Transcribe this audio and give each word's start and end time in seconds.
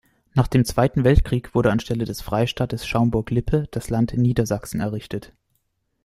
Nach 0.33 0.47
dem 0.47 0.65
Zweiten 0.65 1.03
Weltkrieg 1.03 1.53
wurde 1.53 1.71
anstelle 1.71 2.05
des 2.05 2.23
Freistaates 2.23 2.87
Schaumburg-Lippe 2.87 3.67
das 3.69 3.91
Land 3.91 4.17
Niedersachsen 4.17 4.79
errichtet. 4.79 5.31